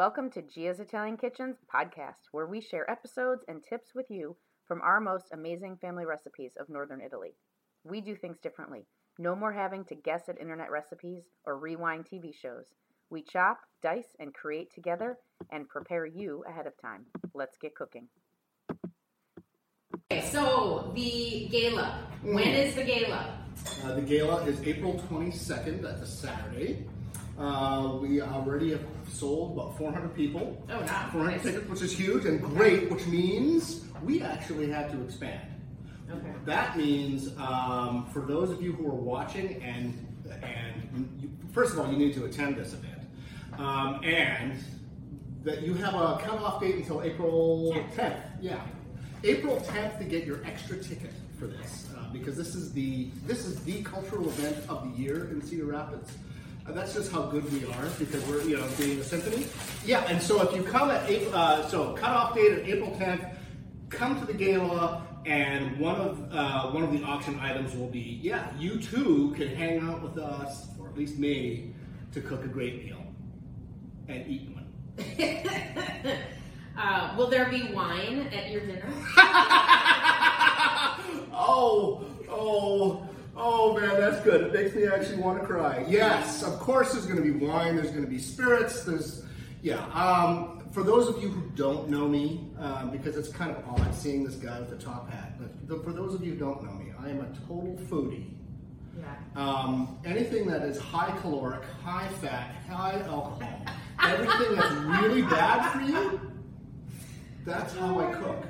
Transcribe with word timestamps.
Welcome 0.00 0.30
to 0.30 0.40
Gia's 0.40 0.80
Italian 0.80 1.18
Kitchens 1.18 1.58
podcast, 1.70 2.32
where 2.32 2.46
we 2.46 2.62
share 2.62 2.90
episodes 2.90 3.44
and 3.46 3.62
tips 3.62 3.94
with 3.94 4.06
you 4.08 4.34
from 4.66 4.80
our 4.80 4.98
most 4.98 5.26
amazing 5.30 5.76
family 5.76 6.06
recipes 6.06 6.52
of 6.58 6.70
Northern 6.70 7.02
Italy. 7.02 7.34
We 7.84 8.00
do 8.00 8.16
things 8.16 8.38
differently. 8.38 8.86
No 9.18 9.36
more 9.36 9.52
having 9.52 9.84
to 9.84 9.94
guess 9.94 10.30
at 10.30 10.40
internet 10.40 10.70
recipes 10.70 11.24
or 11.44 11.58
rewind 11.58 12.06
TV 12.06 12.34
shows. 12.34 12.64
We 13.10 13.20
chop, 13.22 13.60
dice, 13.82 14.16
and 14.18 14.32
create 14.32 14.72
together 14.72 15.18
and 15.52 15.68
prepare 15.68 16.06
you 16.06 16.44
ahead 16.48 16.66
of 16.66 16.80
time. 16.80 17.04
Let's 17.34 17.58
get 17.58 17.74
cooking. 17.74 18.08
Okay, 20.10 20.26
so 20.30 20.92
the 20.94 21.46
gala. 21.50 22.08
When 22.22 22.48
is 22.48 22.74
the 22.74 22.84
gala? 22.84 23.38
Uh, 23.84 23.96
the 23.96 24.00
gala 24.00 24.46
is 24.46 24.62
April 24.62 24.94
22nd. 25.10 25.82
That's 25.82 26.00
a 26.00 26.06
Saturday. 26.06 26.86
Uh, 27.40 27.96
we 28.02 28.20
already 28.20 28.70
have 28.72 28.84
sold 29.10 29.52
about 29.56 29.76
400 29.78 30.14
people. 30.14 30.62
Oh, 30.68 30.80
wow. 30.80 31.08
400 31.10 31.30
Nice. 31.36 31.42
tickets, 31.42 31.68
which 31.70 31.80
is 31.80 31.90
huge 31.98 32.26
and 32.26 32.38
great, 32.42 32.90
which 32.90 33.06
means 33.06 33.86
we 34.04 34.20
actually 34.20 34.70
had 34.70 34.90
to 34.92 35.02
expand. 35.02 35.40
Okay. 36.10 36.32
That 36.44 36.76
means 36.76 37.30
um, 37.38 38.06
for 38.12 38.20
those 38.20 38.50
of 38.50 38.60
you 38.60 38.72
who 38.72 38.86
are 38.88 38.94
watching, 38.94 39.62
and 39.62 40.06
and 40.42 41.08
you, 41.18 41.30
first 41.52 41.72
of 41.72 41.78
all, 41.80 41.90
you 41.90 41.96
need 41.96 42.12
to 42.14 42.24
attend 42.26 42.56
this 42.56 42.74
event, 42.74 43.00
um, 43.58 44.00
and 44.04 44.62
that 45.42 45.62
you 45.62 45.72
have 45.74 45.94
a 45.94 46.18
cutoff 46.22 46.60
date 46.60 46.74
until 46.74 47.02
April 47.02 47.72
10th. 47.96 48.20
Yeah, 48.40 48.60
April 49.24 49.56
10th 49.60 49.98
to 49.98 50.04
get 50.04 50.24
your 50.26 50.44
extra 50.44 50.76
ticket 50.76 51.12
for 51.38 51.46
this, 51.46 51.88
uh, 51.96 52.12
because 52.12 52.36
this 52.36 52.54
is 52.54 52.72
the 52.72 53.10
this 53.24 53.46
is 53.46 53.62
the 53.64 53.82
cultural 53.82 54.28
event 54.28 54.58
of 54.68 54.82
the 54.92 55.00
year 55.02 55.30
in 55.30 55.40
Cedar 55.40 55.64
Rapids. 55.66 56.10
Uh, 56.70 56.72
that's 56.72 56.94
just 56.94 57.10
how 57.10 57.22
good 57.22 57.50
we 57.52 57.64
are 57.64 57.86
because 57.98 58.24
we're 58.26 58.42
you 58.42 58.56
know 58.56 58.68
being 58.78 59.00
a 59.00 59.04
symphony. 59.04 59.44
Yeah, 59.84 60.04
and 60.04 60.22
so 60.22 60.40
if 60.42 60.54
you 60.54 60.62
come 60.62 60.90
at 60.90 61.08
April, 61.10 61.34
uh, 61.34 61.66
so 61.66 61.94
cutoff 61.94 62.34
date 62.34 62.52
of 62.52 62.68
April 62.68 62.90
10th 62.92 63.34
come 63.88 64.20
to 64.20 64.26
the 64.26 64.34
gala 64.34 65.04
and 65.26 65.76
one 65.80 65.96
of 65.96 66.28
uh, 66.30 66.70
one 66.70 66.84
of 66.84 66.92
the 66.92 67.02
auction 67.02 67.40
items 67.40 67.74
will 67.74 67.88
be 67.88 68.20
yeah 68.22 68.56
you 68.56 68.78
too 68.78 69.34
can 69.36 69.48
hang 69.48 69.80
out 69.80 70.00
with 70.00 70.16
us 70.16 70.68
or 70.78 70.88
at 70.88 70.96
least 70.96 71.18
me 71.18 71.74
to 72.12 72.20
cook 72.20 72.44
a 72.44 72.48
great 72.48 72.84
meal 72.84 73.02
and 74.08 74.26
eat 74.28 74.48
one 74.50 74.66
Uh, 76.78 77.14
will 77.18 77.26
there 77.26 77.50
be 77.50 77.70
wine 77.74 78.20
at 78.32 78.50
your 78.50 78.64
dinner? 78.64 78.88
oh 81.34 82.02
oh 82.30 83.06
oh 83.36 83.78
man 83.78 84.00
that's 84.00 84.24
good 84.24 84.42
it 84.42 84.49
makes 84.60 84.74
me 84.74 84.86
actually 84.86 85.16
want 85.16 85.40
to 85.40 85.46
cry 85.46 85.84
yes 85.88 86.42
of 86.42 86.58
course 86.58 86.92
there's 86.92 87.06
going 87.06 87.16
to 87.16 87.22
be 87.22 87.30
wine 87.46 87.76
there's 87.76 87.90
going 87.90 88.04
to 88.04 88.10
be 88.10 88.18
spirits 88.18 88.84
there's 88.84 89.24
yeah 89.62 89.84
um, 89.94 90.62
for 90.70 90.82
those 90.82 91.08
of 91.08 91.22
you 91.22 91.28
who 91.28 91.48
don't 91.56 91.88
know 91.88 92.06
me 92.06 92.48
um, 92.58 92.90
because 92.90 93.16
it's 93.16 93.28
kind 93.28 93.50
of 93.50 93.56
odd 93.68 93.94
seeing 93.94 94.22
this 94.24 94.34
guy 94.36 94.58
with 94.60 94.70
the 94.70 94.76
top 94.76 95.10
hat 95.10 95.32
but 95.38 95.68
th- 95.68 95.82
for 95.82 95.92
those 95.92 96.14
of 96.14 96.24
you 96.24 96.32
who 96.34 96.38
don't 96.38 96.62
know 96.62 96.72
me 96.72 96.92
i 97.00 97.08
am 97.08 97.20
a 97.20 97.28
total 97.48 97.78
foodie 97.88 98.26
Yeah. 98.98 99.06
Um, 99.42 99.98
anything 100.04 100.46
that 100.48 100.62
is 100.62 100.78
high 100.78 101.12
caloric, 101.20 101.62
high 101.84 102.08
fat, 102.20 102.48
high 102.68 103.00
alcohol, 103.06 103.62
everything 104.02 104.56
that's 104.56 104.74
really 104.98 105.22
bad 105.22 105.70
for 105.72 105.80
you, 105.80 106.20
that's 107.46 107.72
how 107.76 107.98
I 108.00 108.12
cook. 108.12 108.44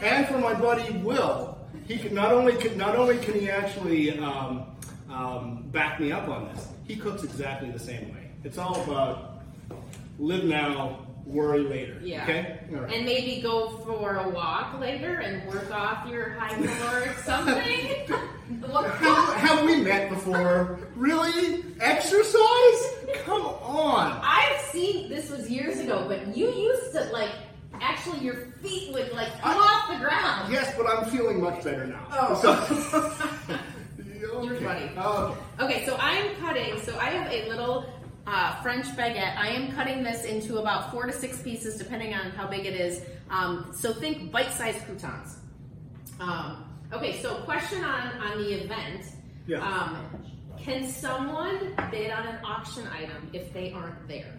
And 0.00 0.26
for 0.28 0.38
my 0.38 0.54
buddy 0.54 0.90
Will, 0.98 1.58
he 1.86 1.98
can 1.98 2.14
not 2.14 2.32
only 2.32 2.54
can 2.56 2.78
not 2.78 2.96
only 2.96 3.18
can 3.18 3.34
he 3.34 3.50
actually 3.50 4.16
um, 4.18 4.77
um, 5.10 5.64
back 5.70 6.00
me 6.00 6.12
up 6.12 6.28
on 6.28 6.48
this, 6.48 6.68
he 6.86 6.96
cooks 6.96 7.24
exactly 7.24 7.70
the 7.70 7.78
same 7.78 8.12
way. 8.12 8.30
It's 8.44 8.58
all 8.58 8.82
about 8.82 9.42
live 10.18 10.44
now, 10.44 11.06
worry 11.24 11.60
later. 11.60 11.98
Yeah. 12.02 12.22
Okay. 12.22 12.60
Right. 12.70 12.92
And 12.92 13.04
maybe 13.04 13.40
go 13.42 13.68
for 13.84 14.16
a 14.16 14.28
walk 14.28 14.78
later 14.80 15.20
and 15.20 15.46
work 15.48 15.70
off 15.72 16.08
your 16.08 16.30
high 16.30 16.54
caloric 16.54 17.18
something? 17.24 18.06
Have, 18.62 19.34
have 19.34 19.64
we 19.66 19.76
met 19.76 20.08
before? 20.08 20.78
Really? 20.96 21.64
Exercise? 21.80 22.94
Come 23.24 23.42
on. 23.42 24.18
I've 24.22 24.60
seen 24.72 25.10
this 25.10 25.28
was 25.30 25.50
years 25.50 25.80
ago, 25.80 26.06
but 26.08 26.34
you 26.34 26.50
used 26.50 26.92
to 26.92 27.04
like 27.12 27.30
actually 27.80 28.20
your 28.20 28.34
feet 28.62 28.92
would 28.92 29.12
like 29.12 29.38
come 29.40 29.58
off 29.58 29.90
the 29.90 29.98
ground. 29.98 30.50
Yes, 30.50 30.74
but 30.76 30.86
I'm 30.86 31.04
feeling 31.10 31.42
much 31.42 31.62
better 31.62 31.86
now. 31.86 32.06
Oh. 32.10 32.40
So, 32.40 33.58
You're 34.18 34.34
Okay. 34.54 34.64
funny. 34.64 34.90
Okay. 34.96 35.40
Okay, 35.64 35.86
so 35.86 35.96
I 36.00 36.12
am 36.12 36.34
cutting. 36.36 36.80
So 36.80 36.98
I 36.98 37.10
have 37.10 37.30
a 37.32 37.48
little 37.48 37.86
uh, 38.26 38.60
French 38.62 38.86
baguette. 38.96 39.36
I 39.36 39.48
am 39.48 39.72
cutting 39.72 40.02
this 40.02 40.24
into 40.24 40.58
about 40.58 40.90
four 40.90 41.06
to 41.06 41.12
six 41.12 41.40
pieces, 41.42 41.76
depending 41.76 42.14
on 42.14 42.30
how 42.32 42.46
big 42.46 42.66
it 42.66 42.74
is. 42.78 43.02
Um, 43.30 43.72
so 43.76 43.92
think 43.92 44.30
bite-sized 44.32 44.84
croutons. 44.84 45.36
Um, 46.20 46.64
okay, 46.92 47.20
so 47.22 47.36
question 47.42 47.84
on 47.84 48.18
on 48.18 48.38
the 48.38 48.52
event. 48.64 49.04
Yeah. 49.46 49.60
Um, 49.66 50.06
can 50.58 50.86
someone 50.88 51.74
bid 51.90 52.10
on 52.10 52.26
an 52.26 52.38
auction 52.44 52.86
item 52.88 53.30
if 53.32 53.52
they 53.54 53.72
aren't 53.72 54.06
there? 54.08 54.34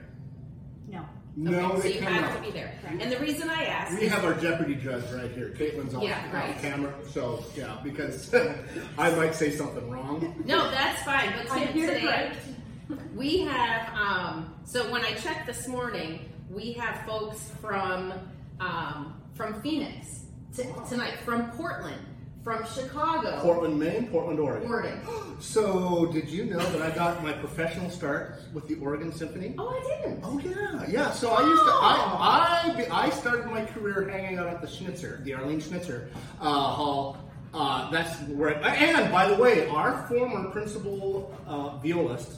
No. 0.88 1.06
No, 1.42 1.72
okay, 1.74 1.82
so 1.82 1.88
you 1.88 2.00
cannot. 2.02 2.24
have 2.32 2.36
to 2.36 2.42
be 2.42 2.52
there. 2.52 2.74
And 3.00 3.10
the 3.10 3.18
reason 3.20 3.50
I 3.50 3.64
ask 3.64 3.98
We 3.98 4.06
is 4.08 4.12
have 4.12 4.26
our 4.26 4.34
Jeopardy 4.34 4.76
judge 4.76 5.10
right 5.14 5.32
here. 5.32 5.54
Caitlin's 5.58 5.94
on, 5.94 6.02
Yeah, 6.02 6.22
on 6.26 6.34
right. 6.34 6.58
camera, 6.62 6.94
so 7.12 7.46
yeah, 7.56 7.78
because 7.82 8.34
I 8.98 9.10
might 9.16 9.34
say 9.34 9.52
something 9.56 9.90
wrong. 9.90 10.44
No, 10.46 10.70
that's 10.70 11.02
fine. 11.04 11.32
But 11.38 11.50
I'm 11.52 11.68
to- 11.68 11.74
here 11.74 11.88
to 11.88 11.94
today, 12.00 12.32
we 13.16 13.40
have. 13.40 13.94
Um, 13.96 14.54
so 14.66 14.92
when 14.92 15.06
I 15.06 15.14
checked 15.14 15.48
this 15.48 15.66
morning, 15.68 16.28
we 16.50 16.74
have 16.74 17.06
folks 17.06 17.52
from 17.62 18.14
um, 18.60 19.22
from 19.34 19.62
Phoenix 19.62 20.26
t- 20.54 20.64
tonight, 20.90 21.20
from 21.24 21.52
Portland, 21.52 22.02
from 22.50 22.66
Chicago, 22.66 23.40
Portland, 23.44 23.78
Maine, 23.80 24.08
Portland, 24.08 24.40
Oregon. 24.40 24.70
Oregon. 24.70 25.00
So, 25.40 26.06
did 26.12 26.28
you 26.28 26.44
know 26.44 26.60
that 26.60 26.82
I 26.82 26.94
got 26.94 27.24
my 27.24 27.32
professional 27.32 27.90
start 27.90 28.42
with 28.54 28.68
the 28.68 28.76
Oregon 28.76 29.10
Symphony? 29.10 29.56
Oh, 29.58 29.70
I 29.70 30.02
didn't. 30.02 30.20
Oh 30.22 30.38
yeah, 30.38 30.84
yeah. 30.90 31.12
So 31.12 31.30
I 31.30 31.40
used 31.48 31.64
to. 31.64 31.72
I 31.72 32.88
I 32.92 33.06
I 33.06 33.10
started 33.12 33.46
my 33.46 33.64
career 33.64 34.10
hanging 34.10 34.38
out 34.38 34.48
at 34.48 34.60
the 34.62 34.68
Schnitzer, 34.68 35.22
the 35.24 35.34
Arlene 35.36 35.62
Schnitzer 35.62 36.10
uh, 36.42 36.44
Hall. 36.44 37.18
Uh, 37.54 37.90
that's 37.90 38.20
where. 38.32 38.62
and 38.66 39.10
by 39.14 39.30
the 39.30 39.36
way, 39.42 39.66
our 39.70 40.06
former 40.10 40.50
principal 40.50 41.34
uh, 41.48 41.78
violist, 41.78 42.34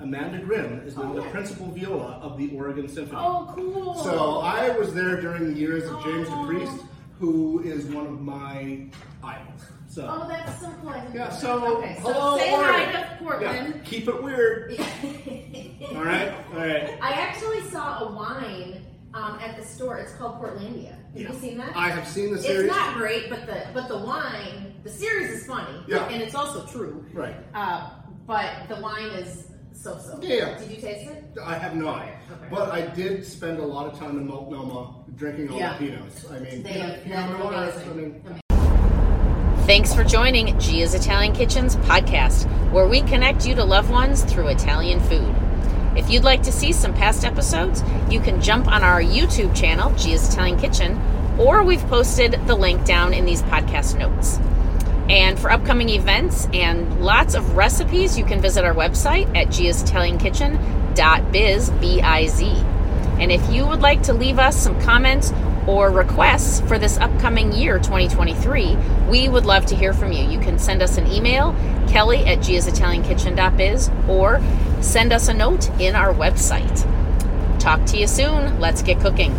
Amanda 0.00 0.38
Grimm, 0.38 0.80
is 0.86 0.96
now 0.96 1.10
Oh, 1.12 1.14
the 1.16 1.20
yeah. 1.22 1.30
principal 1.30 1.66
viola 1.72 2.18
of 2.22 2.38
the 2.38 2.56
Oregon 2.56 2.88
Symphony. 2.88 3.20
Oh, 3.20 3.52
cool. 3.54 3.94
So 4.02 4.38
I 4.40 4.70
was 4.78 4.94
there 4.94 5.20
during 5.20 5.52
the 5.52 5.60
years 5.60 5.84
of 5.84 6.02
James 6.04 6.26
Oh. 6.30 6.36
DePriest, 6.48 6.86
who 7.20 7.60
is 7.62 7.84
one 7.86 8.06
of 8.06 8.20
my 8.22 8.86
idols. 9.22 9.60
So. 9.88 10.08
Oh, 10.10 10.26
that's 10.26 10.58
so 10.60 10.72
cool. 10.80 10.94
Yeah, 11.12 11.28
so, 11.28 11.60
that. 11.60 11.66
okay, 11.68 11.96
so 12.02 12.12
hello, 12.12 12.38
say 12.38 12.52
Oregon. 12.52 12.94
hi 12.94 13.38
to 13.38 13.44
Yeah, 13.44 13.72
keep 13.84 14.08
it 14.08 14.22
weird. 14.22 14.80
All 15.94 16.04
right, 16.04 16.32
all 16.52 16.58
right. 16.58 16.98
I 17.02 17.10
actually 17.12 17.62
saw 17.68 18.04
a 18.08 18.12
wine 18.14 18.86
um, 19.12 19.38
at 19.40 19.56
the 19.58 19.64
store. 19.64 19.98
It's 19.98 20.12
called 20.14 20.40
Portlandia. 20.40 20.92
Have 20.92 20.98
Yeah. 21.14 21.32
you 21.32 21.38
seen 21.40 21.58
that? 21.58 21.76
I 21.76 21.90
have 21.90 22.06
seen 22.06 22.32
the 22.32 22.38
series. 22.40 22.66
It's 22.70 22.74
not 22.74 22.96
great, 22.96 23.28
but 23.28 23.44
the 23.46 23.66
but 23.74 23.88
the 23.88 23.98
wine, 23.98 24.74
the 24.84 24.90
series 24.90 25.30
is 25.30 25.46
funny, 25.46 25.82
Yeah. 25.88 26.06
and 26.08 26.22
it's 26.22 26.34
also 26.36 26.64
true. 26.66 27.04
Right. 27.12 27.34
Uh, 27.52 27.90
but 28.26 28.68
the 28.68 28.76
wine 28.80 29.08
is 29.10 29.48
so 29.82 29.98
so. 29.98 30.18
Yeah. 30.22 30.58
Did 30.58 30.70
you 30.70 30.76
taste 30.76 31.10
it? 31.10 31.24
I 31.44 31.54
have 31.54 31.74
not, 31.74 32.02
Okay. 32.02 32.10
but 32.50 32.70
I 32.70 32.82
did 32.82 33.24
spend 33.26 33.58
a 33.58 33.64
lot 33.66 33.86
of 33.92 33.98
time 33.98 34.18
in 34.18 34.26
Multnomah 34.26 34.94
drinking 35.16 35.50
all 35.50 35.58
Yeah. 35.58 35.76
the 35.78 35.84
Pinots. 35.86 36.30
I 36.30 36.38
mean, 36.38 36.62
They 36.62 36.72
Pinot- 36.72 37.04
they're 37.06 37.18
I 37.18 37.94
mean, 37.94 38.22
Amazing. 38.26 38.40
Thanks 39.66 39.94
for 39.94 40.02
joining 40.04 40.58
Gia's 40.58 40.94
Italian 40.94 41.32
Kitchens 41.32 41.76
podcast, 41.76 42.44
where 42.72 42.88
we 42.88 43.02
connect 43.02 43.46
you 43.46 43.54
to 43.54 43.64
loved 43.64 43.90
ones 43.90 44.22
through 44.24 44.48
Italian 44.48 45.00
food. 45.00 45.32
If 45.96 46.10
you'd 46.10 46.24
like 46.24 46.42
to 46.44 46.52
see 46.52 46.72
some 46.72 46.92
past 46.92 47.24
episodes, 47.24 47.82
you 48.10 48.20
can 48.20 48.40
jump 48.40 48.66
on 48.68 48.82
our 48.82 49.00
YouTube 49.00 49.54
channel, 49.54 49.90
Gia's 49.96 50.28
Italian 50.28 50.58
Kitchen, 50.58 51.00
or 51.38 51.62
we've 51.62 51.84
posted 51.88 52.38
the 52.46 52.54
link 52.54 52.84
down 52.84 53.14
in 53.14 53.24
these 53.24 53.42
podcast 53.42 53.96
notes. 53.98 54.38
And 55.10 55.38
for 55.40 55.50
upcoming 55.50 55.88
events 55.88 56.46
and 56.54 57.04
lots 57.04 57.34
of 57.34 57.56
recipes, 57.56 58.16
you 58.16 58.24
can 58.24 58.40
visit 58.40 58.64
our 58.64 58.72
website 58.72 59.26
at 59.36 59.48
giasitaliankitchen.biz, 59.48 61.70
B-I-Z. 61.70 62.46
And 63.18 63.32
if 63.32 63.52
you 63.52 63.66
would 63.66 63.80
like 63.80 64.04
to 64.04 64.12
leave 64.12 64.38
us 64.38 64.56
some 64.56 64.80
comments 64.80 65.32
or 65.66 65.90
requests 65.90 66.60
for 66.60 66.78
this 66.78 66.96
upcoming 66.98 67.52
year, 67.52 67.78
2023, 67.78 68.76
we 69.08 69.28
would 69.28 69.46
love 69.46 69.66
to 69.66 69.74
hear 69.74 69.92
from 69.92 70.12
you. 70.12 70.28
You 70.28 70.38
can 70.38 70.60
send 70.60 70.80
us 70.80 70.96
an 70.96 71.08
email, 71.08 71.56
kelly 71.88 72.24
at 72.26 72.38
giasitaliankitchen.biz, 72.38 73.90
or 74.08 74.40
send 74.80 75.12
us 75.12 75.26
a 75.26 75.34
note 75.34 75.68
in 75.80 75.96
our 75.96 76.14
website. 76.14 76.86
Talk 77.58 77.84
to 77.86 77.98
you 77.98 78.06
soon. 78.06 78.60
Let's 78.60 78.82
get 78.82 79.00
cooking. 79.00 79.34